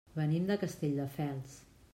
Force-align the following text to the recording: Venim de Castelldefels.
Venim 0.19 0.47
de 0.51 0.57
Castelldefels. 0.63 1.57